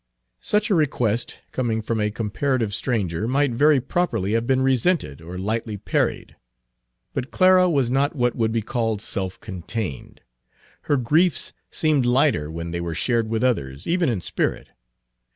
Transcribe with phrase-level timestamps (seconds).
[0.39, 5.37] Such a request, coming from a comparative stranger, might very properly have been resented or
[5.37, 6.35] lightly parried.
[7.13, 10.21] But Clara was not what would be called self contained.
[10.89, 14.69] Her griefs seemed lighter when they were shared with others, even in spirit.